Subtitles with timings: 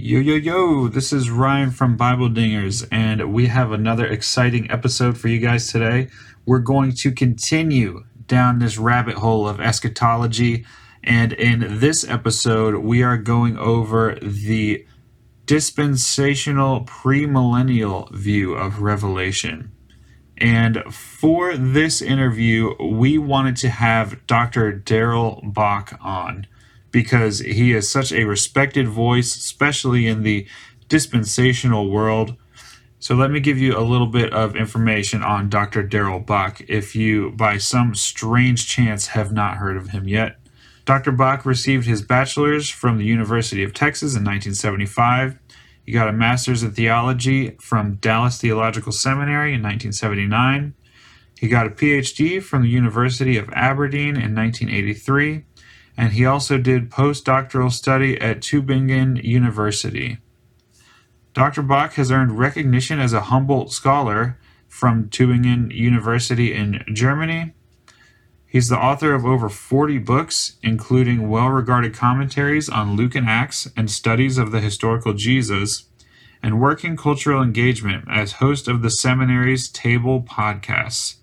[0.00, 5.18] Yo, yo, yo, this is Ryan from Bible Dingers, and we have another exciting episode
[5.18, 6.06] for you guys today.
[6.46, 10.64] We're going to continue down this rabbit hole of eschatology,
[11.02, 14.86] and in this episode, we are going over the
[15.46, 19.72] dispensational premillennial view of Revelation.
[20.36, 24.70] And for this interview, we wanted to have Dr.
[24.74, 26.46] Darrell Bock on
[26.90, 30.46] because he is such a respected voice, especially in the
[30.88, 32.36] dispensational world.
[33.00, 35.82] So let me give you a little bit of information on Dr.
[35.82, 40.36] Darrell Bock if you, by some strange chance, have not heard of him yet.
[40.84, 41.12] Dr.
[41.12, 45.38] Bock received his bachelor's from the University of Texas in 1975.
[45.84, 50.74] He got a master's in theology from Dallas Theological Seminary in 1979.
[51.38, 55.44] He got a PhD from the University of Aberdeen in 1983
[55.98, 60.18] and he also did postdoctoral study at Tübingen University.
[61.34, 61.60] Dr.
[61.60, 67.52] Bock has earned recognition as a Humboldt Scholar from Tübingen University in Germany.
[68.46, 73.68] He's the author of over 40 books, including well regarded commentaries on Luke and Acts
[73.76, 75.86] and studies of the historical Jesus,
[76.40, 81.16] and working cultural engagement as host of the seminary's Table podcasts.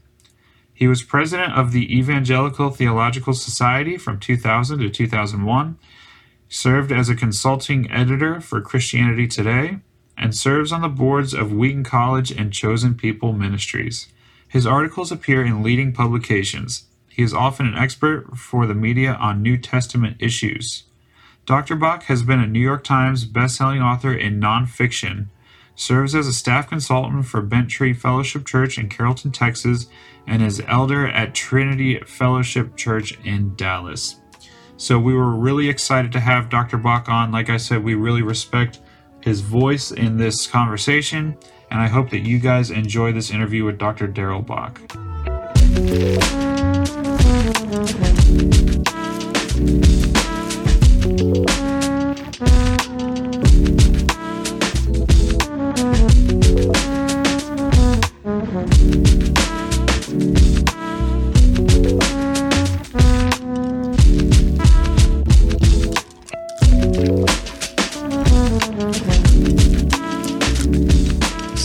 [0.76, 5.80] He was president of the Evangelical Theological Society from 2000 to 2001,
[6.50, 9.78] served as a consulting editor for Christianity Today,
[10.18, 14.10] and serves on the boards of Wheaton College and Chosen People Ministries.
[14.50, 16.84] His articles appear in leading publications.
[17.08, 20.84] He is often an expert for the media on New Testament issues.
[21.46, 21.78] Dr.
[21.78, 25.28] Bock has been a New York Times bestselling author in nonfiction
[25.76, 29.88] serves as a staff consultant for Bent Tree Fellowship Church in Carrollton, Texas,
[30.28, 34.22] and is elder at Trinity Fellowship Church in Dallas.
[34.78, 36.78] So we were really excited to have Dr.
[36.78, 37.32] Bock on.
[37.32, 38.80] Like I said, we really respect
[39.22, 41.38] his voice in this conversation,
[41.72, 44.08] and I hope that you guys enjoy this interview with Dr.
[44.08, 44.82] Darrell Bock.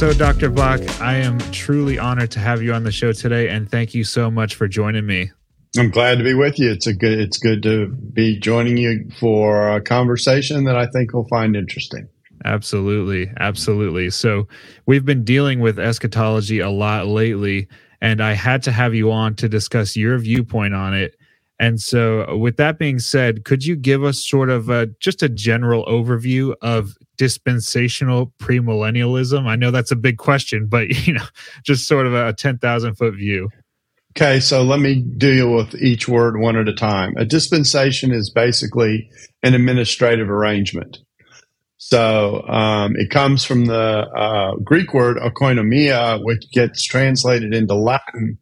[0.00, 0.48] So, Dr.
[0.48, 4.02] Bock, I am truly honored to have you on the show today, and thank you
[4.02, 5.30] so much for joining me.
[5.76, 6.70] I'm glad to be with you.
[6.70, 7.20] It's a good.
[7.20, 12.08] It's good to be joining you for a conversation that I think you'll find interesting.
[12.46, 14.08] Absolutely, absolutely.
[14.08, 14.48] So,
[14.86, 17.68] we've been dealing with eschatology a lot lately,
[18.00, 21.14] and I had to have you on to discuss your viewpoint on it.
[21.60, 25.28] And so, with that being said, could you give us sort of a, just a
[25.28, 29.46] general overview of dispensational premillennialism?
[29.46, 31.24] I know that's a big question, but you know,
[31.62, 33.50] just sort of a 10,000 foot view.
[34.16, 37.12] Okay, so let me deal with each word one at a time.
[37.18, 39.10] A dispensation is basically
[39.42, 40.98] an administrative arrangement.
[41.76, 48.38] So um, it comes from the uh, Greek word oikonomia, which gets translated into Latin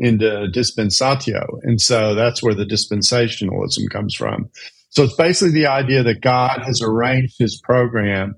[0.00, 1.60] into dispensatio.
[1.62, 4.48] And so that's where the dispensationalism comes from.
[4.88, 8.34] So it's basically the idea that God has arranged his program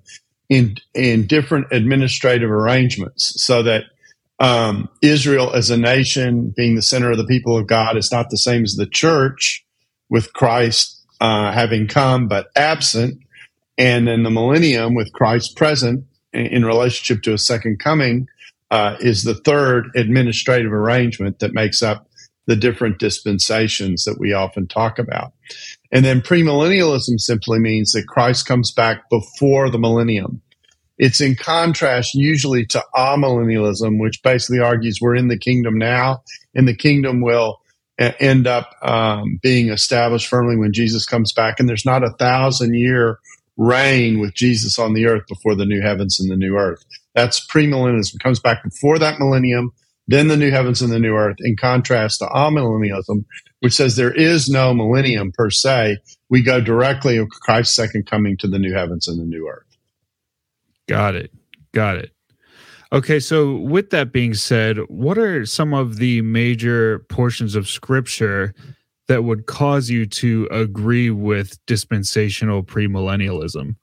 [0.48, 3.84] in in different administrative arrangements so that
[4.38, 8.28] um, Israel as a nation being the center of the people of God is not
[8.28, 9.64] the same as the church
[10.10, 13.20] with Christ uh, having come but absent,
[13.78, 18.26] and then the millennium with Christ present in, in relationship to a second coming
[18.72, 22.08] uh, is the third administrative arrangement that makes up
[22.46, 25.32] the different dispensations that we often talk about.
[25.92, 30.40] And then premillennialism simply means that Christ comes back before the millennium.
[30.96, 36.22] It's in contrast usually to amillennialism, which basically argues we're in the kingdom now,
[36.54, 37.60] and the kingdom will
[37.98, 41.60] end up um, being established firmly when Jesus comes back.
[41.60, 43.18] And there's not a thousand year
[43.58, 46.82] reign with Jesus on the earth before the new heavens and the new earth.
[47.14, 48.20] That's premillennialism.
[48.20, 49.72] Comes back before that millennium,
[50.06, 53.24] then the new heavens and the new earth, in contrast to amillennialism,
[53.60, 55.98] which says there is no millennium per se.
[56.28, 59.76] We go directly of Christ's second coming to the new heavens and the new earth.
[60.88, 61.32] Got it.
[61.72, 62.12] Got it.
[62.92, 68.54] Okay, so with that being said, what are some of the major portions of scripture
[69.08, 73.76] that would cause you to agree with dispensational premillennialism?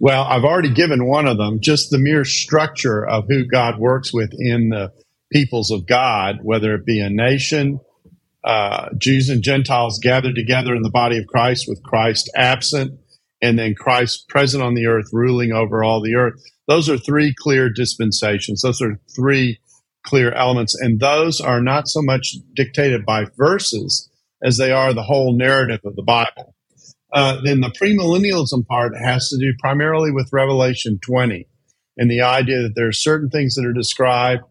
[0.00, 4.12] Well, I've already given one of them, just the mere structure of who God works
[4.12, 4.92] with in the
[5.32, 7.80] peoples of God, whether it be a nation,
[8.44, 12.98] uh, Jews and Gentiles gathered together in the body of Christ with Christ absent,
[13.42, 16.40] and then Christ present on the earth, ruling over all the earth.
[16.66, 18.62] Those are three clear dispensations.
[18.62, 19.58] Those are three
[20.04, 20.74] clear elements.
[20.80, 24.08] And those are not so much dictated by verses
[24.42, 26.54] as they are the whole narrative of the Bible.
[27.12, 31.46] Uh, then the premillennialism part has to do primarily with Revelation 20
[31.96, 34.42] and the idea that there are certain things that are described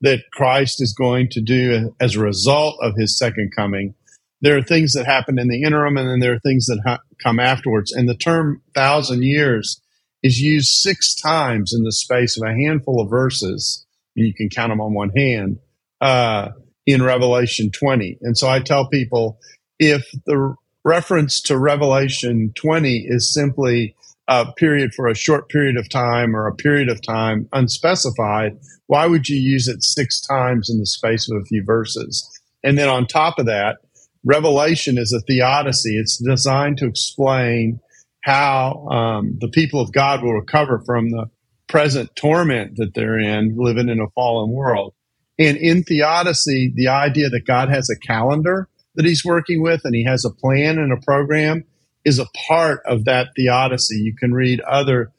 [0.00, 3.94] that Christ is going to do as a result of his second coming.
[4.42, 7.00] There are things that happen in the interim, and then there are things that ha-
[7.22, 7.92] come afterwards.
[7.92, 9.80] And the term thousand years
[10.22, 13.86] is used six times in the space of a handful of verses.
[14.16, 15.58] And You can count them on one hand
[16.00, 16.50] uh,
[16.86, 18.18] in Revelation 20.
[18.22, 19.38] And so I tell people
[19.78, 20.54] if the
[20.86, 23.96] reference to Revelation 20 is simply
[24.28, 28.56] a period for a short period of time or a period of time unspecified,
[28.86, 32.24] why would you use it six times in the space of a few verses?
[32.62, 33.78] And then on top of that,
[34.24, 35.98] Revelation is a theodicy.
[35.98, 37.80] It's designed to explain
[38.22, 41.26] how um, the people of God will recover from the
[41.68, 44.94] present torment that they're in, living in a fallen world.
[45.36, 49.94] And in theodicy, the idea that God has a calendar that he's working with and
[49.94, 51.64] he has a plan and a program
[52.04, 53.96] is a part of that theodicy.
[53.96, 55.12] You can read other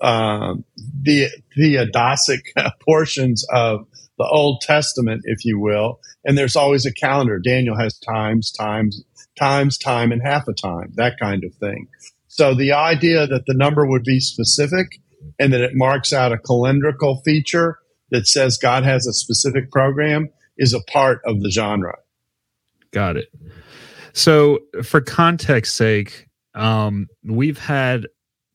[0.00, 0.64] um,
[1.02, 1.28] the
[2.80, 3.86] portions of
[4.18, 7.38] the Old Testament, if you will, and there's always a calendar.
[7.38, 9.02] Daniel has times, times,
[9.38, 11.88] times, time, and half a time, that kind of thing.
[12.28, 15.00] So the idea that the number would be specific
[15.38, 17.78] and that it marks out a calendrical feature
[18.10, 21.98] that says God has a specific program is a part of the genre.
[22.92, 23.28] Got it.
[24.12, 28.06] So, for context sake, um, we've had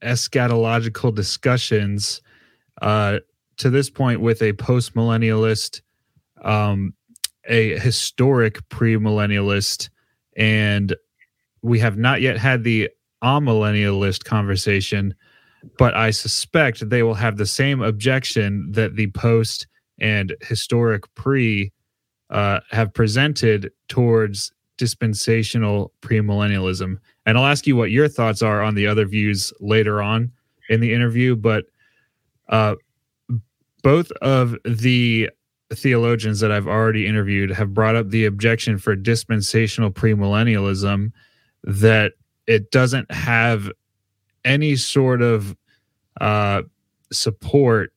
[0.03, 2.21] eschatological discussions
[2.81, 3.19] uh,
[3.57, 5.81] to this point with a post millennialist,
[6.43, 6.93] um,
[7.45, 9.89] a historic premillennialist,
[10.35, 10.95] and
[11.61, 12.89] we have not yet had the
[13.23, 15.13] amillennialist conversation.
[15.77, 19.67] But I suspect they will have the same objection that the post
[19.99, 21.71] and historic pre
[22.33, 26.97] uh, have presented towards dispensational premillennialism.
[27.25, 30.31] And I'll ask you what your thoughts are on the other views later on
[30.67, 31.35] in the interview.
[31.35, 31.65] But
[32.49, 32.75] uh,
[33.83, 35.29] both of the
[35.71, 41.11] theologians that I've already interviewed have brought up the objection for dispensational premillennialism
[41.63, 42.13] that
[42.47, 43.71] it doesn't have
[44.43, 45.55] any sort of
[46.19, 46.63] uh,
[47.11, 47.93] support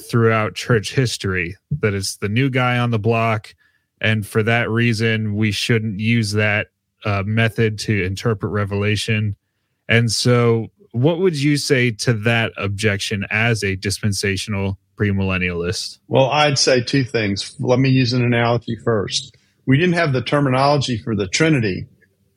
[0.00, 3.54] throughout church history, that it's the new guy on the block.
[4.00, 6.68] And for that reason, we shouldn't use that
[7.04, 9.36] uh, method to interpret Revelation.
[9.88, 15.98] And so, what would you say to that objection as a dispensational premillennialist?
[16.08, 17.56] Well, I'd say two things.
[17.58, 19.36] Let me use an analogy first.
[19.66, 21.86] We didn't have the terminology for the Trinity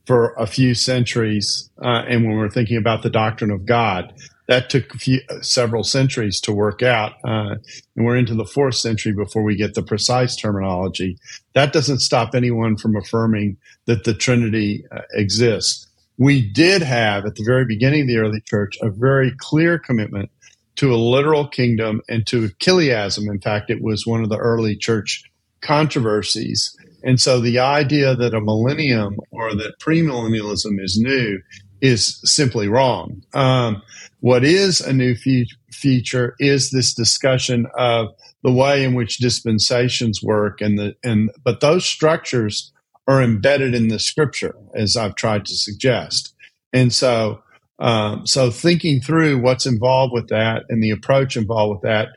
[0.05, 4.13] for a few centuries, uh, and when we're thinking about the doctrine of God,
[4.47, 7.55] that took few, several centuries to work out, uh,
[7.95, 11.17] and we're into the fourth century before we get the precise terminology.
[11.53, 15.87] That doesn't stop anyone from affirming that the Trinity uh, exists.
[16.17, 20.29] We did have at the very beginning of the early church a very clear commitment
[20.75, 23.29] to a literal kingdom and to chiliasm.
[23.29, 25.23] In fact, it was one of the early church
[25.61, 26.75] controversies.
[27.03, 31.39] And so the idea that a millennium or that premillennialism is new
[31.81, 33.21] is simply wrong.
[33.33, 33.81] Um,
[34.25, 38.07] what is a new fe- feature is this discussion of
[38.43, 42.73] the way in which dispensations work, and the and but those structures
[43.07, 46.33] are embedded in the scripture, as I've tried to suggest,
[46.73, 47.41] and so.
[47.77, 52.07] Um, so thinking through what's involved with that and the approach involved with that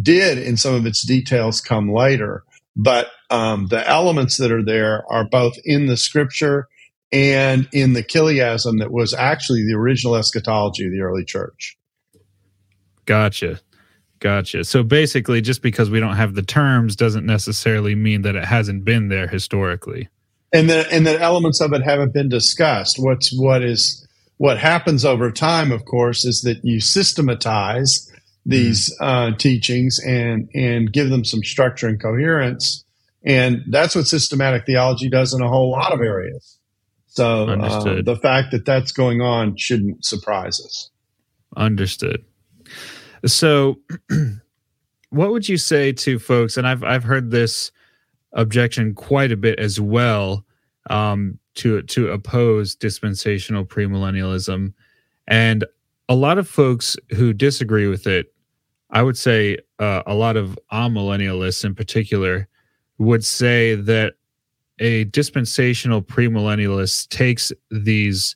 [0.00, 2.44] did in some of its details come later
[2.76, 6.66] but um, the elements that are there are both in the scripture
[7.12, 11.76] and in the chiliasm that was actually the original eschatology of the early church.
[13.04, 13.60] Gotcha.
[14.18, 14.64] Gotcha.
[14.64, 18.84] So basically, just because we don't have the terms doesn't necessarily mean that it hasn't
[18.84, 20.08] been there historically.
[20.52, 22.96] And that and that elements of it haven't been discussed.
[22.98, 28.12] What's what is what happens over time, of course, is that you systematize
[28.46, 29.32] these mm.
[29.32, 32.84] uh, teachings and and give them some structure and coherence,
[33.24, 36.58] and that's what systematic theology does in a whole lot of areas.
[37.14, 40.90] So uh, the fact that that's going on shouldn't surprise us.
[41.56, 42.24] Understood.
[43.26, 43.76] So,
[45.10, 46.56] what would you say to folks?
[46.56, 47.70] And I've I've heard this
[48.32, 50.46] objection quite a bit as well
[50.88, 54.72] um, to to oppose dispensational premillennialism,
[55.28, 55.66] and
[56.08, 58.32] a lot of folks who disagree with it.
[58.88, 62.48] I would say uh, a lot of amillennialists in particular
[62.96, 64.14] would say that
[64.82, 68.34] a dispensational premillennialist takes these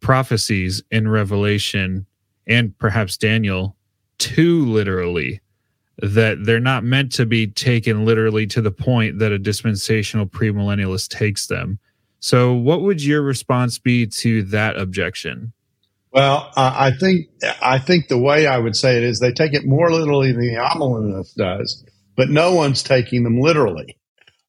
[0.00, 2.06] prophecies in Revelation
[2.46, 3.76] and perhaps Daniel
[4.18, 5.40] too literally
[5.98, 11.08] that they're not meant to be taken literally to the point that a dispensational premillennialist
[11.08, 11.80] takes them.
[12.20, 15.52] So, what would your response be to that objection?
[16.12, 17.26] Well, I think
[17.60, 20.42] I think the way I would say it is they take it more literally than
[20.42, 21.84] the amillennialist does,
[22.16, 23.96] but no one's taking them literally.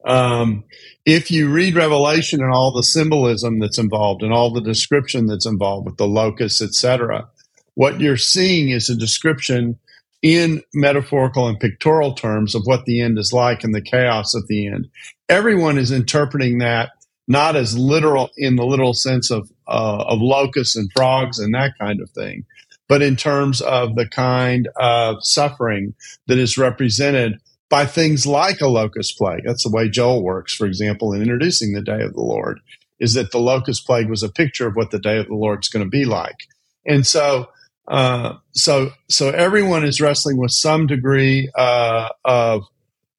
[0.05, 0.63] Um,
[1.05, 5.45] if you read Revelation and all the symbolism that's involved and all the description that's
[5.45, 7.27] involved with the locusts, etc.,
[7.75, 9.79] what you're seeing is a description
[10.21, 14.47] in metaphorical and pictorial terms of what the end is like and the chaos of
[14.47, 14.87] the end.
[15.29, 16.91] Everyone is interpreting that
[17.27, 21.71] not as literal in the literal sense of uh, of locusts and frogs and that
[21.79, 22.45] kind of thing,
[22.87, 25.93] but in terms of the kind of suffering
[26.27, 27.39] that is represented
[27.69, 29.43] by things like a locust plague.
[29.45, 32.59] That's the way Joel works, for example, in introducing the day of the Lord,
[32.99, 35.63] is that the locust plague was a picture of what the day of the Lord
[35.63, 36.47] is going to be like.
[36.85, 37.47] And so
[37.87, 42.63] uh, so so everyone is wrestling with some degree uh, of,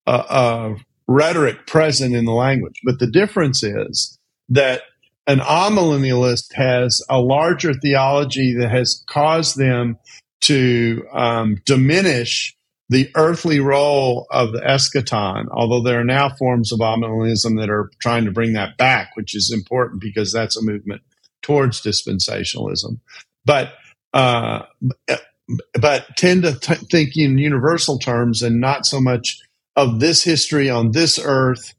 [0.07, 4.83] uh, of rhetoric present in the language, but the difference is that
[5.27, 9.99] an amillennialist has a larger theology that has caused them
[10.41, 12.54] to um, diminish
[12.89, 17.91] the earthly role of the eschaton, although there are now forms of amillennialism that are
[18.01, 21.03] trying to bring that back, which is important because that's a movement
[21.43, 22.99] towards dispensationalism.
[23.45, 23.73] But
[24.13, 24.63] uh,
[25.81, 29.39] but tend to t- think in universal terms and not so much
[29.77, 31.75] of this history on this earth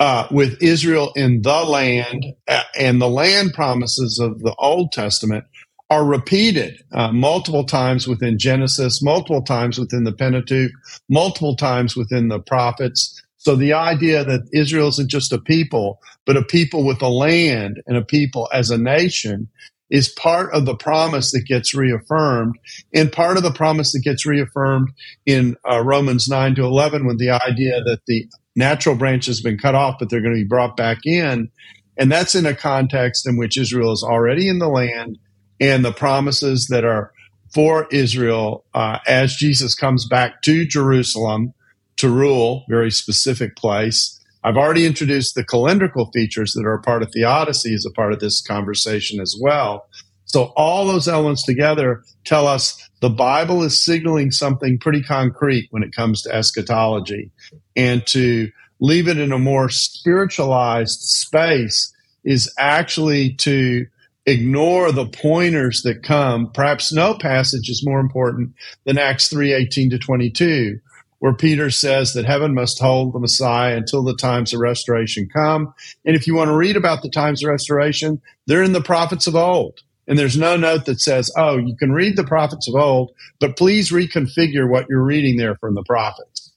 [0.00, 5.44] uh, with Israel in the land uh, and the land promises of the Old Testament
[5.92, 10.70] are repeated uh, multiple times within Genesis, multiple times within the Pentateuch,
[11.10, 13.22] multiple times within the prophets.
[13.36, 17.82] So the idea that Israel isn't just a people, but a people with a land
[17.86, 19.50] and a people as a nation
[19.90, 22.58] is part of the promise that gets reaffirmed
[22.94, 24.88] and part of the promise that gets reaffirmed
[25.26, 29.58] in uh, Romans 9 to 11 with the idea that the natural branch has been
[29.58, 31.50] cut off, but they're going to be brought back in.
[31.98, 35.18] And that's in a context in which Israel is already in the land
[35.62, 37.12] and the promises that are
[37.54, 41.54] for Israel uh, as Jesus comes back to Jerusalem
[41.96, 47.02] to rule, very specific place I've already introduced the calendrical features that are a part
[47.02, 49.86] of theodicy as a part of this conversation as well.
[50.24, 55.82] So all those elements together tell us the Bible is signaling something pretty concrete when
[55.82, 57.30] it comes to eschatology.
[57.76, 58.50] And to
[58.80, 61.92] leave it in a more spiritualized space
[62.24, 63.86] is actually to
[64.26, 66.50] ignore the pointers that come.
[66.52, 68.52] Perhaps no passage is more important
[68.84, 70.78] than Acts 3 18 to 22,
[71.18, 75.74] where Peter says that heaven must hold the Messiah until the times of restoration come.
[76.04, 79.26] And if you want to read about the times of restoration, they're in the prophets
[79.26, 79.80] of old.
[80.08, 83.56] And there's no note that says, oh, you can read the prophets of old, but
[83.56, 86.52] please reconfigure what you're reading there from the prophets.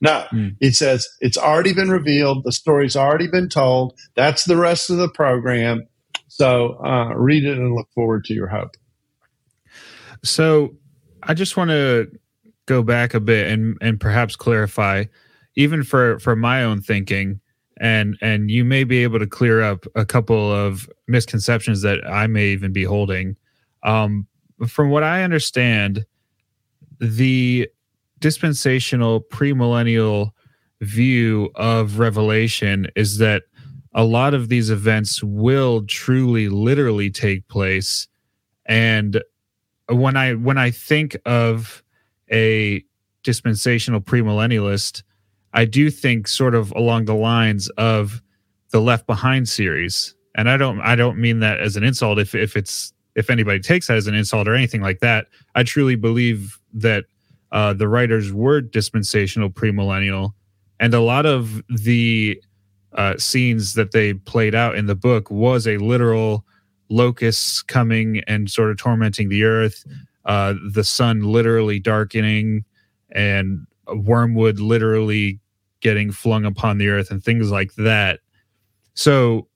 [0.00, 0.56] No, mm.
[0.60, 2.44] it says it's already been revealed.
[2.44, 3.98] The story's already been told.
[4.14, 5.87] That's the rest of the program.
[6.28, 8.76] So uh, read it and look forward to your hope.
[10.24, 10.76] So
[11.22, 12.10] I just want to
[12.66, 15.04] go back a bit and and perhaps clarify
[15.56, 17.40] even for for my own thinking
[17.80, 22.26] and and you may be able to clear up a couple of misconceptions that I
[22.26, 23.36] may even be holding.
[23.82, 24.26] Um,
[24.66, 26.04] from what I understand,
[27.00, 27.68] the
[28.18, 30.30] dispensational premillennial
[30.80, 33.44] view of Revelation is that
[33.94, 38.06] a lot of these events will truly, literally take place.
[38.66, 39.22] And
[39.88, 41.82] when I when I think of
[42.30, 42.84] a
[43.22, 45.02] dispensational premillennialist,
[45.52, 48.22] I do think sort of along the lines of
[48.70, 50.14] the Left Behind series.
[50.34, 53.58] And I don't I don't mean that as an insult if if it's if anybody
[53.58, 55.26] takes that as an insult or anything like that.
[55.54, 57.04] I truly believe that
[57.50, 60.34] uh, the writers were dispensational premillennial,
[60.78, 62.40] and a lot of the
[62.94, 66.44] uh, scenes that they played out in the book was a literal
[66.88, 69.84] locusts coming and sort of tormenting the earth
[70.28, 72.64] uh, the sun literally darkening
[73.10, 75.40] and wormwood literally
[75.80, 78.20] getting flung upon the earth and things like that.
[78.92, 79.48] So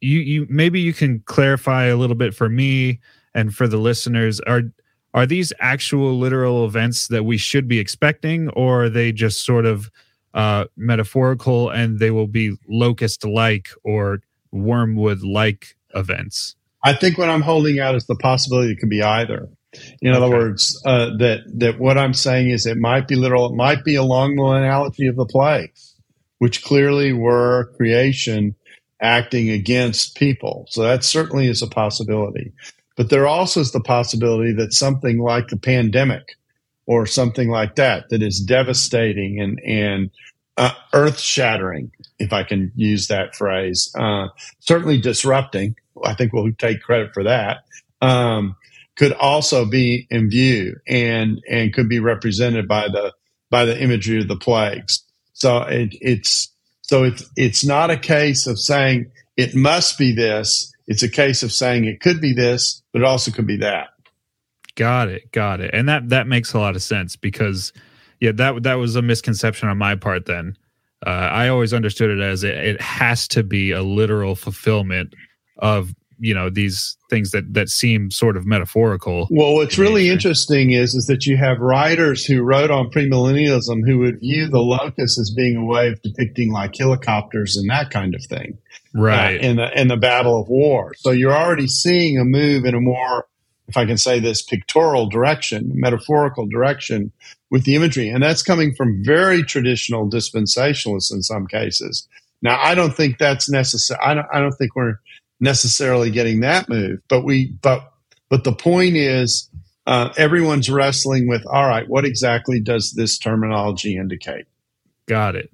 [0.00, 3.00] you you maybe you can clarify a little bit for me
[3.34, 4.62] and for the listeners are
[5.12, 9.66] are these actual literal events that we should be expecting or are they just sort
[9.66, 9.90] of
[10.34, 14.20] uh, metaphorical and they will be locust like or
[14.52, 19.02] wormwood like events I think what I'm holding out is the possibility it could be
[19.02, 19.48] either.
[20.00, 20.16] In okay.
[20.16, 23.52] other words, uh, that that what I'm saying is it might be literal.
[23.52, 25.94] It might be along the analogy of the plagues,
[26.38, 28.56] which clearly were creation
[29.00, 30.66] acting against people.
[30.70, 32.52] So that certainly is a possibility.
[32.96, 36.36] But there also is the possibility that something like the pandemic
[36.90, 40.10] or something like that that is devastating and and
[40.56, 44.26] uh, earth shattering, if I can use that phrase, uh,
[44.58, 45.76] certainly disrupting.
[46.04, 47.58] I think we'll take credit for that.
[48.02, 48.56] Um,
[48.96, 53.14] could also be in view and and could be represented by the
[53.50, 55.04] by the imagery of the plagues.
[55.32, 60.72] So it, it's so it's it's not a case of saying it must be this.
[60.88, 63.90] It's a case of saying it could be this, but it also could be that.
[64.76, 67.72] Got it, got it, and that that makes a lot of sense because
[68.20, 70.26] yeah, that that was a misconception on my part.
[70.26, 70.56] Then
[71.06, 75.14] uh, I always understood it as it, it has to be a literal fulfillment
[75.58, 79.26] of you know these things that that seem sort of metaphorical.
[79.30, 83.80] Well, what's in really interesting is is that you have writers who wrote on premillennialism
[83.86, 87.90] who would view the locust as being a way of depicting like helicopters and that
[87.90, 88.58] kind of thing,
[88.94, 89.36] right?
[89.36, 90.92] Uh, in the in the battle of war.
[90.98, 93.26] So you're already seeing a move in a more,
[93.70, 97.12] if I can say this, pictorial direction, metaphorical direction
[97.50, 102.08] with the imagery, and that's coming from very traditional dispensationalists in some cases.
[102.42, 104.00] Now, I don't think that's necessary.
[104.02, 104.98] I don't, I don't think we're
[105.38, 107.00] necessarily getting that move.
[107.08, 107.92] But we, but,
[108.28, 109.48] but the point is,
[109.86, 114.46] uh, everyone's wrestling with, all right, what exactly does this terminology indicate?
[115.06, 115.52] Got it.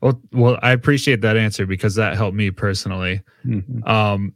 [0.00, 3.20] Well, well, I appreciate that answer because that helped me personally.
[3.44, 3.86] Mm-hmm.
[3.86, 4.34] Um,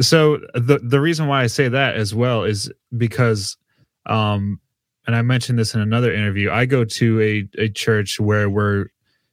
[0.00, 3.56] so the the reason why I say that as well is because,
[4.06, 4.60] um,
[5.06, 6.50] and I mentioned this in another interview.
[6.50, 8.86] I go to a a church where we're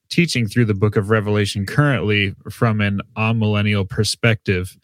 [0.10, 4.78] teaching through the Book of Revelation currently from an amillennial perspective,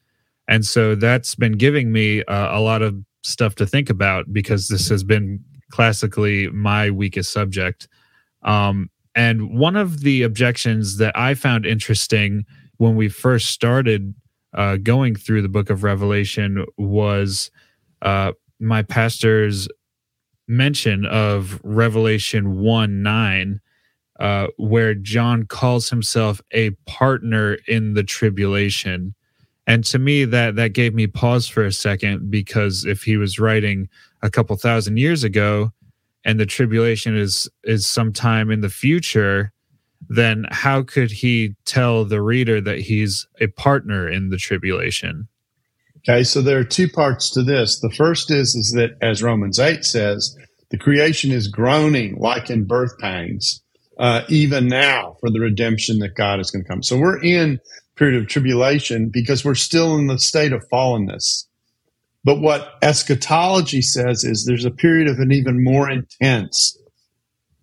[0.48, 4.68] and so that's been giving me uh, a lot of stuff to think about because
[4.68, 7.88] this has been classically my weakest subject.
[8.44, 12.46] Um, and one of the objections that I found interesting
[12.78, 14.14] when we first started
[14.54, 17.52] uh, going through the book of Revelation was
[18.02, 19.68] uh, my pastor's
[20.48, 23.62] mention of Revelation 1 9,
[24.20, 29.14] uh, where John calls himself a partner in the tribulation.
[29.68, 33.40] And to me that that gave me pause for a second because if he was
[33.40, 33.88] writing
[34.24, 35.72] a couple thousand years ago
[36.26, 39.54] and the tribulation is is sometime in the future
[40.08, 45.28] then how could he tell the reader that he's a partner in the tribulation?
[46.00, 47.80] Okay so there are two parts to this.
[47.80, 50.36] The first is is that as romans 8 says
[50.70, 53.62] the creation is groaning like in birth pangs
[53.98, 56.82] uh, even now for the redemption that god is going to come.
[56.82, 57.60] So we're in
[58.00, 61.46] period of tribulation because we're still in the state of fallenness.
[62.24, 66.78] But what eschatology says is there's a period of an even more intense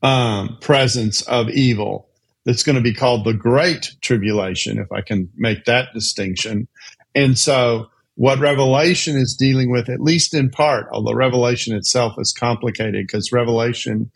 [0.02, 2.08] um, presence of evil
[2.46, 6.68] that's going to be called the Great Tribulation, if I can make that distinction.
[7.14, 12.32] And so, what Revelation is dealing with, at least in part, although Revelation itself is
[12.32, 14.10] complicated because Revelation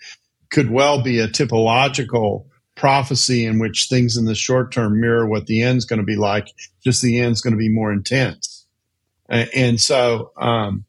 [0.51, 5.47] could well be a typological prophecy in which things in the short term mirror what
[5.47, 6.47] the end's going to be like,
[6.83, 8.65] just the end's going to be more intense.
[9.29, 10.85] And, so, um,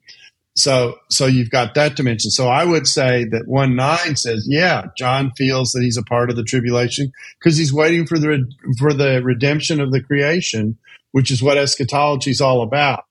[0.54, 2.30] so, so you've got that dimension.
[2.30, 6.30] So I would say that one nine says, yeah, John feels that he's a part
[6.30, 8.44] of the tribulation because he's waiting for the,
[8.78, 10.76] for the redemption of the creation,
[11.12, 13.04] which is what eschatology is all about.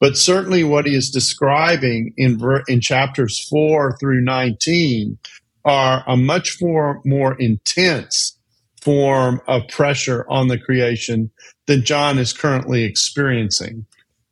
[0.00, 5.18] But certainly what he is describing in, in chapters four through 19
[5.64, 8.38] are a much more, more intense
[8.80, 11.30] form of pressure on the creation
[11.66, 13.84] than John is currently experiencing.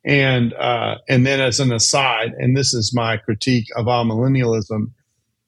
[0.05, 4.91] And uh, and then as an aside, and this is my critique of amillennialism,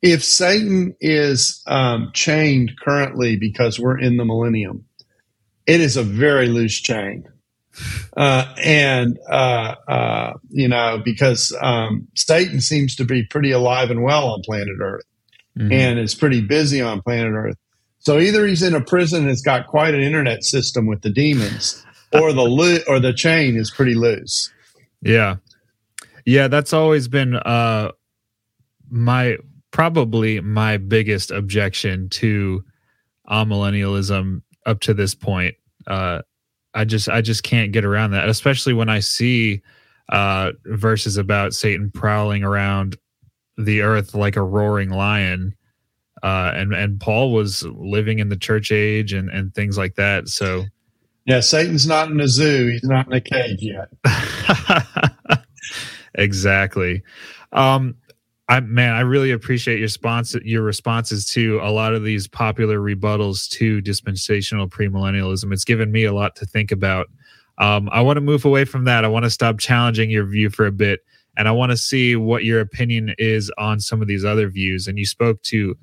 [0.03, 4.85] if Satan is um, chained currently because we're in the millennium,
[5.67, 7.29] it is a very loose chain.
[8.17, 14.03] Uh, and uh, uh, you know because um, Satan seems to be pretty alive and
[14.03, 15.05] well on planet Earth,
[15.59, 15.71] mm-hmm.
[15.71, 17.57] and is pretty busy on planet Earth.
[17.99, 21.11] So either he's in a prison and has got quite an internet system with the
[21.11, 21.85] demons,
[22.21, 24.53] or the lo- or the chain is pretty loose.
[25.03, 25.37] Yeah,
[26.25, 27.93] yeah, that's always been uh,
[28.91, 29.37] my
[29.71, 32.65] probably my biggest objection to
[33.29, 35.55] amillennialism up to this point.
[35.87, 36.23] Uh,
[36.75, 39.63] I just I just can't get around that, especially when I see
[40.11, 42.97] uh, verses about Satan prowling around
[43.57, 45.55] the earth like a roaring lion.
[46.23, 50.29] Uh, and and Paul was living in the church age and and things like that.
[50.29, 50.65] So,
[51.27, 53.89] yeah, Satan's not in a zoo; he's not in a cage yet.
[56.15, 57.03] exactly.
[57.53, 57.97] Um,
[58.49, 62.79] I man, I really appreciate your response your responses to a lot of these popular
[62.79, 65.53] rebuttals to dispensational premillennialism.
[65.53, 67.09] It's given me a lot to think about.
[67.59, 69.05] Um, I want to move away from that.
[69.05, 71.01] I want to stop challenging your view for a bit,
[71.37, 74.87] and I want to see what your opinion is on some of these other views.
[74.87, 75.77] And you spoke to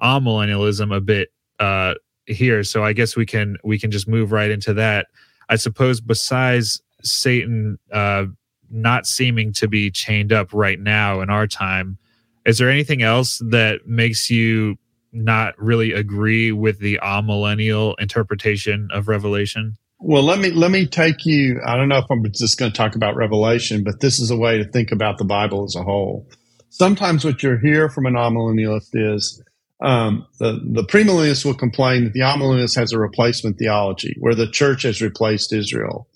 [0.00, 1.94] amillennialism a bit uh,
[2.28, 5.06] here, so I guess we can we can just move right into that.
[5.48, 8.26] I suppose besides Satan uh,
[8.70, 11.98] not seeming to be chained up right now in our time,
[12.44, 14.76] is there anything else that makes you
[15.12, 19.76] not really agree with the amillennial interpretation of Revelation?
[20.00, 21.60] Well, let me let me take you.
[21.66, 24.36] I don't know if I'm just going to talk about Revelation, but this is a
[24.36, 26.28] way to think about the Bible as a whole.
[26.70, 29.42] Sometimes what you hear from an amillennialist is
[29.80, 34.50] um, the the premillennialist will complain that the amillennialist has a replacement theology, where the
[34.50, 36.08] church has replaced Israel,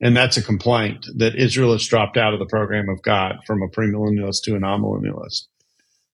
[0.00, 3.62] and that's a complaint that Israel has dropped out of the program of God from
[3.62, 5.46] a premillennialist to an amillennialist.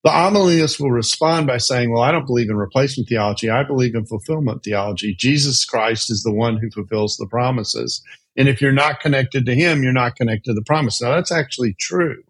[0.03, 3.49] The amillennialist will respond by saying, Well, I don't believe in replacement theology.
[3.49, 5.15] I believe in fulfillment theology.
[5.15, 8.03] Jesus Christ is the one who fulfills the promises.
[8.37, 11.01] And if you're not connected to him, you're not connected to the promise.
[11.01, 12.21] Now, that's actually true.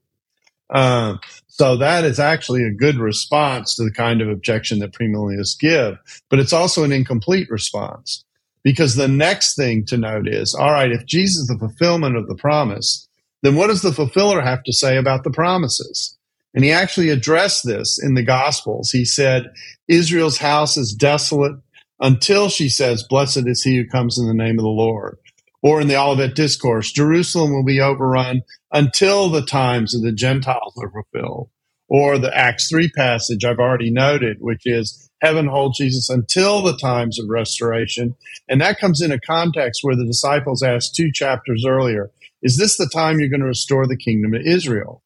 [0.69, 5.60] Uh, so that is actually a good response to the kind of objection that premillennialists
[5.60, 5.97] give,
[6.30, 8.25] but it's also an incomplete response
[8.63, 12.28] because the next thing to note is, all right, if Jesus is the fulfillment of
[12.28, 13.08] the promise,
[13.43, 16.17] then what does the fulfiller have to say about the promises?
[16.56, 18.89] And he actually addressed this in the Gospels.
[18.89, 19.51] He said,
[19.88, 21.60] Israel's house is desolate
[21.99, 25.19] until she says, Blessed is he who comes in the name of the Lord.
[25.65, 30.75] Or in the Olivet Discourse, Jerusalem will be overrun until the times of the Gentiles
[30.78, 31.49] are fulfilled.
[31.89, 36.78] Or the Acts 3 passage I've already noted, which is heaven holds Jesus until the
[36.78, 38.13] times of restoration.
[38.47, 42.12] And that comes in a context where the disciples asked two chapters earlier,
[42.43, 45.01] Is this the time you're going to restore the kingdom to Israel?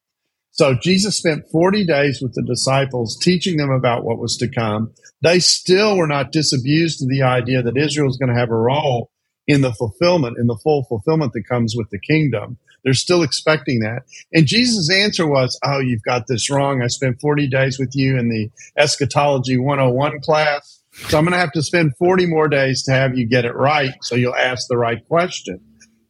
[0.50, 4.92] So Jesus spent 40 days with the disciples teaching them about what was to come.
[5.22, 8.54] They still were not disabused of the idea that Israel is going to have a
[8.54, 9.09] role
[9.50, 12.56] in the fulfillment, in the full fulfillment that comes with the kingdom.
[12.84, 14.04] They're still expecting that.
[14.32, 16.82] And Jesus' answer was, Oh, you've got this wrong.
[16.82, 20.80] I spent 40 days with you in the eschatology 101 class.
[20.92, 23.54] So I'm going to have to spend 40 more days to have you get it
[23.54, 23.94] right.
[24.02, 25.60] So you'll ask the right question.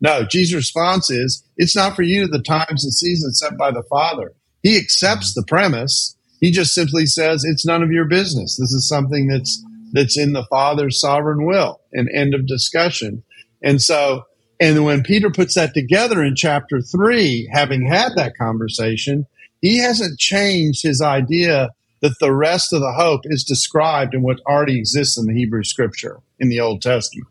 [0.02, 3.82] No, Jesus' response is, it's not for you the times and seasons set by the
[3.90, 4.32] Father.
[4.62, 6.16] He accepts the premise.
[6.40, 8.56] He just simply says, it's none of your business.
[8.56, 13.22] This is something that's, that's in the Father's sovereign will and end of discussion.
[13.62, 14.24] And so,
[14.58, 19.26] and when Peter puts that together in chapter three, having had that conversation,
[19.60, 21.70] he hasn't changed his idea
[22.00, 25.64] that the rest of the hope is described in what already exists in the Hebrew
[25.64, 27.28] scripture in the Old Testament.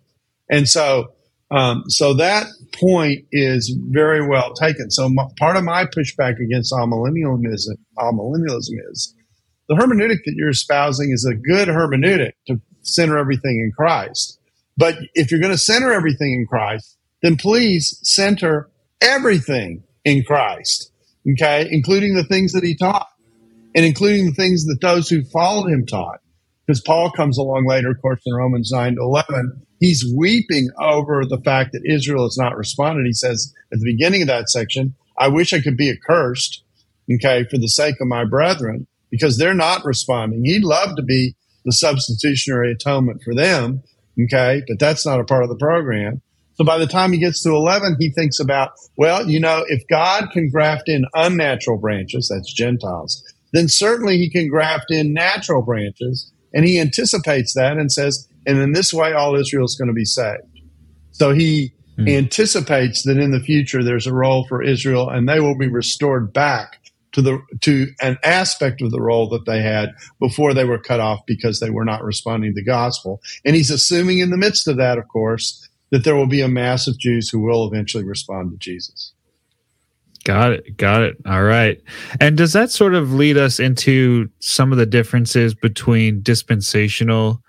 [0.49, 1.11] And so
[1.51, 4.91] um, so that point is very well taken.
[4.91, 9.15] So part of my pushback against amillennialism, amillennialism is
[9.67, 14.38] the hermeneutic that you're espousing is a good hermeneutic to center everything in Christ.
[14.79, 18.69] But if you're going to center everything in Christ, then please center
[19.01, 20.93] everything in Christ,
[21.29, 23.09] okay, including the things that he taught
[23.75, 26.21] and including the things that those who followed him taught.
[26.65, 31.25] Because Paul comes along later, of course, in Romans 9 to 11, he's weeping over
[31.25, 33.05] the fact that Israel has not responded.
[33.05, 36.63] He says at the beginning of that section, I wish I could be accursed,
[37.13, 40.45] okay, for the sake of my brethren, because they're not responding.
[40.45, 43.83] He'd love to be the substitutionary atonement for them,
[44.25, 46.21] okay, but that's not a part of the program.
[46.55, 49.81] So by the time he gets to 11, he thinks about, well, you know, if
[49.89, 55.61] God can graft in unnatural branches, that's Gentiles, then certainly he can graft in natural
[55.61, 56.31] branches.
[56.53, 59.93] And he anticipates that and says, and in this way, all Israel is going to
[59.93, 60.43] be saved.
[61.11, 62.09] So he mm.
[62.09, 66.33] anticipates that in the future there's a role for Israel, and they will be restored
[66.33, 66.79] back
[67.11, 70.99] to the to an aspect of the role that they had before they were cut
[70.99, 73.21] off because they were not responding to the gospel.
[73.45, 76.47] And he's assuming in the midst of that, of course, that there will be a
[76.47, 79.13] mass of Jews who will eventually respond to Jesus.
[80.23, 80.77] Got it.
[80.77, 81.17] Got it.
[81.25, 81.81] All right.
[82.19, 87.41] And does that sort of lead us into some of the differences between dispensational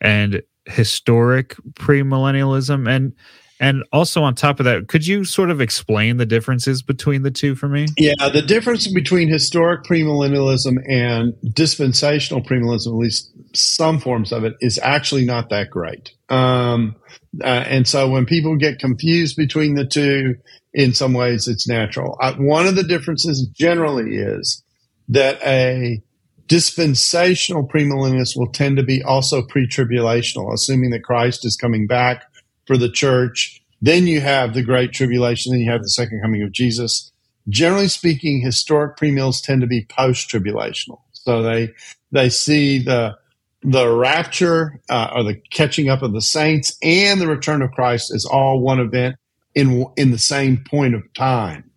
[0.00, 3.14] and historic premillennialism and
[3.60, 7.30] and also on top of that could you sort of explain the differences between the
[7.30, 7.86] two for me?
[7.96, 14.54] Yeah the difference between historic premillennialism and dispensational premillennialism at least some forms of it
[14.60, 16.12] is actually not that great.
[16.28, 16.96] Um,
[17.42, 20.36] uh, and so when people get confused between the two
[20.74, 22.16] in some ways it's natural.
[22.20, 24.62] Uh, one of the differences generally is
[25.08, 26.02] that a
[26.46, 32.24] dispensational premillennialists will tend to be also pre-tribulational, assuming that Christ is coming back
[32.68, 33.60] for the church.
[33.82, 37.10] Then you have the great tribulation, then you have the second coming of Jesus.
[37.48, 41.00] Generally speaking, historic premills tend to be post-tribulational.
[41.12, 41.70] So they
[42.12, 43.16] they see the
[43.62, 48.12] the rapture uh, or the catching up of the saints and the return of Christ
[48.14, 49.16] as all one event,
[49.54, 51.70] in in the same point of time.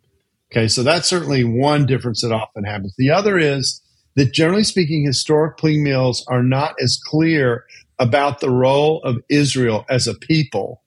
[0.52, 2.94] Okay, so that's certainly one difference that often happens.
[2.98, 3.80] The other is
[4.16, 7.64] that generally speaking, historic premillennials are not as clear
[7.98, 10.81] about the role of Israel as a people,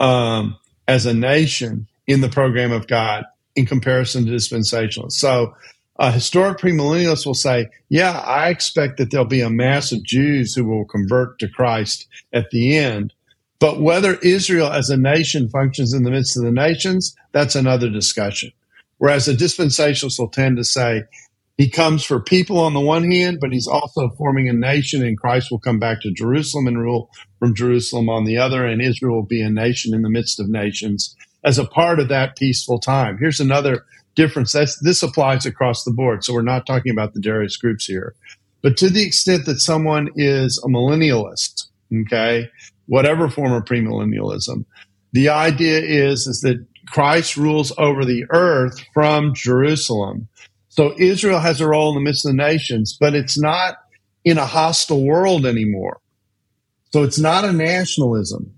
[0.00, 0.56] um,
[0.86, 3.24] as a nation in the program of God
[3.56, 5.12] in comparison to dispensationalists.
[5.12, 5.54] So,
[5.98, 10.54] uh, historic premillennialists will say, "Yeah, I expect that there'll be a mass of Jews
[10.54, 13.12] who will convert to Christ at the end."
[13.58, 17.88] But whether Israel as a nation functions in the midst of the nations, that's another
[17.88, 18.52] discussion.
[18.98, 21.04] Whereas a dispensationalist will tend to say,
[21.58, 25.18] he comes for people on the one hand, but he's also forming a nation, and
[25.18, 29.16] Christ will come back to Jerusalem and rule from Jerusalem on the other, and Israel
[29.16, 32.78] will be a nation in the midst of nations as a part of that peaceful
[32.78, 33.18] time.
[33.18, 34.52] Here's another difference.
[34.52, 36.22] That's, this applies across the board.
[36.22, 38.14] So we're not talking about the Darius groups here.
[38.62, 41.66] But to the extent that someone is a millennialist,
[42.02, 42.48] okay,
[42.86, 44.64] whatever form of premillennialism,
[45.12, 50.28] the idea is, is that Christ rules over the earth from Jerusalem
[50.78, 53.78] so Israel has a role in the midst of the nations, but it's not
[54.24, 55.98] in a hostile world anymore.
[56.92, 58.56] So it's not a nationalism.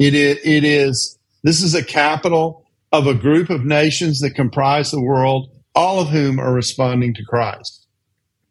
[0.00, 4.90] It is, it is, this is a capital of a group of nations that comprise
[4.90, 7.86] the world, all of whom are responding to Christ.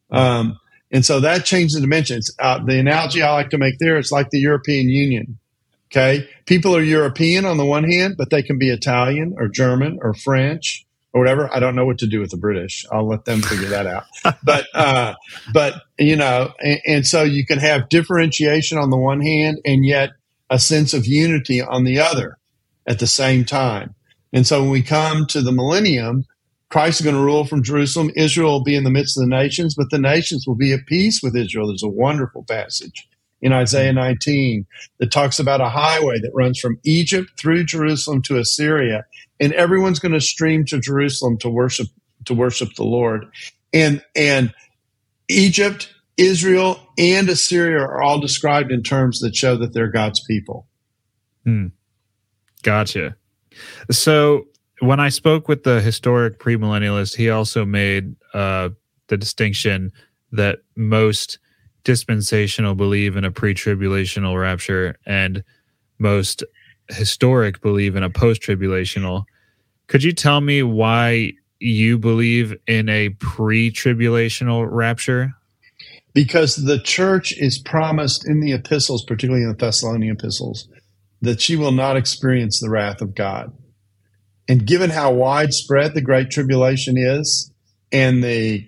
[0.10, 0.58] Um,
[0.90, 2.34] and so that changes the dimensions.
[2.40, 5.38] Uh, the analogy I like to make there is like the European Union.
[5.92, 6.30] Okay.
[6.46, 10.14] People are European on the one hand, but they can be Italian or German or
[10.14, 10.87] French
[11.18, 11.54] or whatever.
[11.54, 12.86] I don't know what to do with the British.
[12.92, 14.04] I'll let them figure that out.
[14.44, 15.16] but uh,
[15.52, 19.86] but you know, and, and, so you can have differentiation on the one hand, and
[19.86, 20.12] yet
[20.50, 22.38] a sense of unity on the other
[22.88, 23.96] at the same time.
[24.32, 26.26] And so when we come to the millennium,
[26.70, 28.12] Christ is going to rule from Jerusalem.
[28.16, 30.86] Israel will be in the midst of the nations, but the nations will be at
[30.86, 31.68] peace with Israel.
[31.68, 33.08] There's a wonderful passage
[33.42, 34.66] in Isaiah 19
[35.00, 39.06] that talks about a highway that runs from Egypt through Jerusalem to Assyria
[39.40, 41.88] and everyone's going to stream to Jerusalem to worship
[42.26, 43.26] to worship the Lord.
[43.74, 44.54] And and
[45.30, 50.68] Egypt, Israel, and Assyria are all described in terms that show that they're God's people.
[51.44, 51.68] Hmm.
[52.64, 53.16] Gotcha.
[53.92, 54.48] So
[54.80, 58.70] when I spoke with the historic premillennialist, he also made uh,
[59.08, 59.92] the distinction
[60.32, 61.40] that most
[61.84, 65.44] dispensational believe in a pre-tribulational rapture and
[66.00, 66.44] most
[66.90, 69.26] historic believe in a post tribulational.
[69.88, 75.34] Could you tell me why you believe in a pre tribulational rapture?
[76.14, 80.68] Because the church is promised in the epistles, particularly in the Thessalonian epistles,
[81.22, 83.54] that she will not experience the wrath of God.
[84.48, 87.52] And given how widespread the Great Tribulation is
[87.92, 88.68] and the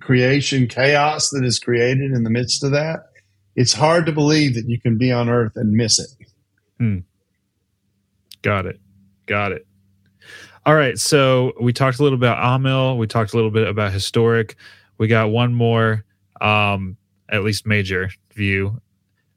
[0.00, 3.10] creation chaos that is created in the midst of that,
[3.54, 6.08] it's hard to believe that you can be on earth and miss it.
[6.78, 6.98] Hmm.
[8.42, 8.80] Got it.
[9.26, 9.66] Got it.
[10.66, 10.98] All right.
[10.98, 12.98] So we talked a little about Amil.
[12.98, 14.56] We talked a little bit about historic.
[14.98, 16.04] We got one more,
[16.40, 16.96] um,
[17.28, 18.80] at least major view.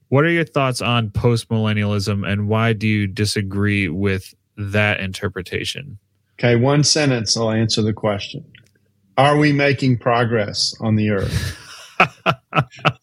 [0.10, 5.98] What are your thoughts on post millennialism and why do you disagree with that interpretation?
[6.40, 8.44] Okay, one sentence I'll answer the question.
[9.18, 11.58] Are we making progress on the earth?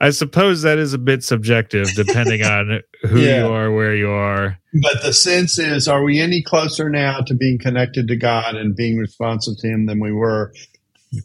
[0.00, 3.44] I suppose that is a bit subjective depending on who yeah.
[3.44, 4.58] you are, where you are.
[4.82, 8.76] But the sense is, are we any closer now to being connected to God and
[8.76, 10.52] being responsive to Him than we were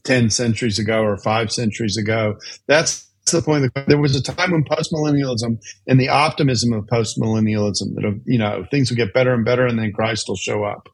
[0.03, 2.37] 10 centuries ago or five centuries ago?
[2.67, 3.71] That's the point.
[3.87, 8.89] There was a time when postmillennialism and the optimism of postmillennialism that, you know, things
[8.89, 10.87] will get better and better and then Christ will show up,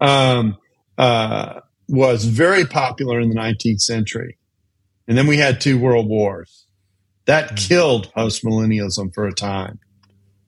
[0.00, 0.56] um,
[0.98, 4.36] uh, was very popular in the 19th century.
[5.08, 6.66] And then we had two world wars
[7.26, 9.78] that killed post millennialism for a time.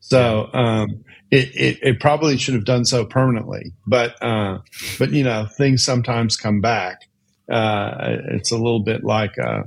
[0.00, 4.58] So um, it, it, it, probably should have done so permanently, but uh,
[4.98, 7.02] but you know things sometimes come back.
[7.50, 9.62] Uh, it's a little bit like uh,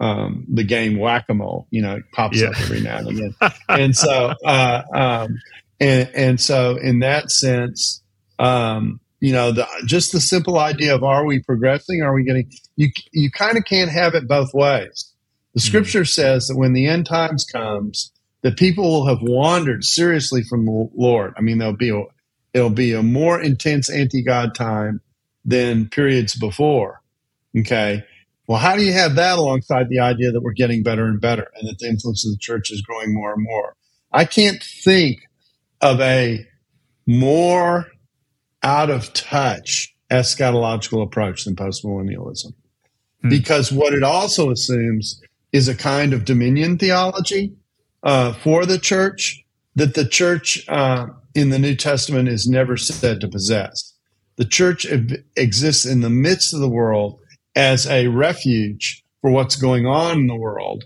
[0.00, 1.66] um, the game whack a mole.
[1.70, 2.48] You know, it pops yeah.
[2.48, 3.34] up every now and again,
[3.68, 5.38] and so uh, um,
[5.80, 8.02] and and so in that sense,
[8.38, 12.02] um, you know, the, just the simple idea of are we progressing?
[12.02, 12.50] Are we getting?
[12.76, 15.07] You you kind of can't have it both ways.
[15.58, 15.66] The hmm.
[15.66, 20.64] scripture says that when the end times comes, that people will have wandered seriously from
[20.64, 21.34] the Lord.
[21.36, 22.04] I mean, there'll be a,
[22.54, 25.00] it'll be a more intense anti-God time
[25.44, 27.02] than periods before.
[27.58, 28.04] Okay.
[28.46, 31.50] Well, how do you have that alongside the idea that we're getting better and better
[31.56, 33.74] and that the influence of the church is growing more and more?
[34.12, 35.18] I can't think
[35.80, 36.46] of a
[37.04, 37.88] more
[38.62, 42.52] out of touch eschatological approach than postmillennialism.
[43.22, 43.28] Hmm.
[43.28, 45.20] Because what it also assumes
[45.52, 47.52] is a kind of dominion theology
[48.02, 53.20] uh, for the church that the church uh, in the New Testament is never said
[53.20, 53.94] to possess.
[54.36, 54.86] The church
[55.36, 57.20] exists in the midst of the world
[57.56, 60.84] as a refuge for what's going on in the world.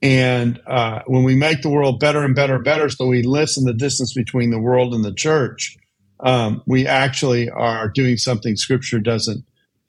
[0.00, 3.64] And uh, when we make the world better and better and better, so we lessen
[3.64, 5.76] the distance between the world and the church,
[6.20, 9.44] um, we actually are doing something Scripture doesn't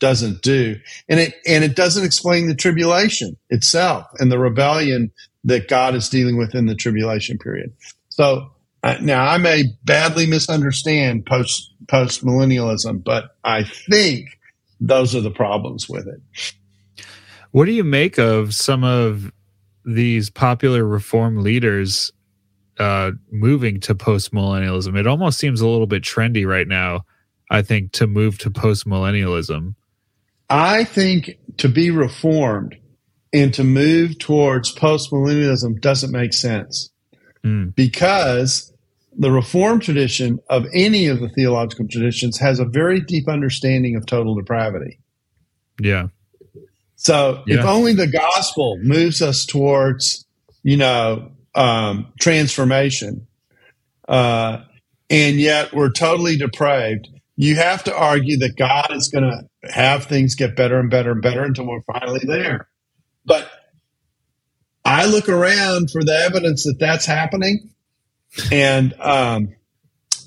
[0.06, 5.12] doesn't do, and it and it doesn't explain the tribulation itself and the rebellion
[5.46, 7.74] that God is dealing with in the tribulation period.
[8.10, 8.52] So
[8.84, 14.28] uh, now I may badly misunderstand post post millennialism, but I think
[14.80, 16.22] those are the problems with it.
[17.50, 19.32] What do you make of some of
[19.86, 22.12] these popular reform leaders
[22.78, 24.96] uh, moving to post millennialism?
[25.00, 27.06] It almost seems a little bit trendy right now.
[27.50, 29.74] I think to move to post millennialism.
[30.50, 32.76] I think to be reformed
[33.34, 36.92] and to move towards postmillennialism doesn't make sense
[37.44, 37.74] mm.
[37.76, 38.72] because
[39.18, 44.06] the Reformed tradition of any of the theological traditions has a very deep understanding of
[44.06, 45.00] total depravity.
[45.80, 46.08] Yeah.
[46.96, 47.60] So yeah.
[47.60, 50.26] if only the gospel moves us towards,
[50.64, 53.28] you know, um, transformation,
[54.08, 54.64] uh,
[55.10, 60.06] and yet we're totally depraved, you have to argue that God is going to have
[60.06, 62.70] things get better and better and better until we're finally there.
[63.26, 63.50] But
[64.86, 67.72] I look around for the evidence that that's happening,
[68.52, 69.56] and um,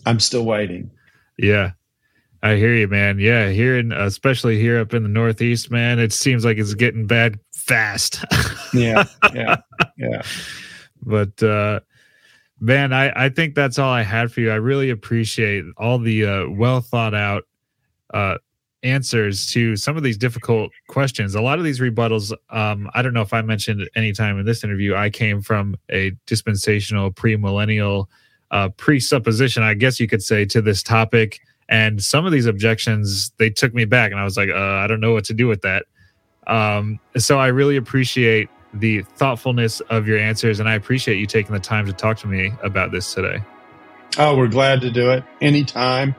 [0.04, 0.90] I'm still waiting.
[1.38, 1.72] Yeah,
[2.42, 3.20] I hear you, man.
[3.20, 7.06] Yeah, here in especially here up in the Northeast, man, it seems like it's getting
[7.06, 8.24] bad fast.
[8.74, 9.56] yeah, yeah,
[9.96, 10.22] yeah.
[11.00, 11.80] But uh,
[12.60, 14.50] man, I I think that's all I had for you.
[14.50, 17.44] I really appreciate all the uh, well thought out
[18.12, 18.38] uh,
[18.82, 21.34] answers to some of these difficult questions.
[21.34, 24.38] A lot of these rebuttals, um, I don't know if I mentioned at any time
[24.38, 28.06] in this interview, I came from a dispensational, premillennial,
[28.50, 31.40] uh, presupposition, I guess you could say, to this topic.
[31.68, 34.86] And some of these objections, they took me back, and I was like, uh, I
[34.86, 35.84] don't know what to do with that.
[36.46, 41.52] Um, so I really appreciate the thoughtfulness of your answers, and I appreciate you taking
[41.52, 43.42] the time to talk to me about this today.
[44.18, 46.14] Oh, we're glad to do it anytime.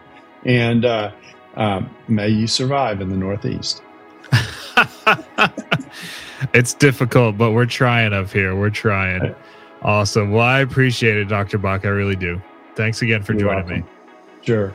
[0.46, 1.12] And uh,
[1.56, 3.82] um, may you survive in the Northeast.
[6.54, 8.56] it's difficult, but we're trying up here.
[8.56, 9.36] We're trying.
[9.82, 10.32] Awesome.
[10.32, 11.58] Well, I appreciate it, Dr.
[11.58, 11.86] Bock.
[11.86, 12.42] I really do.
[12.76, 13.80] Thanks again for You're joining welcome.
[13.82, 13.86] me.
[14.42, 14.74] Sure.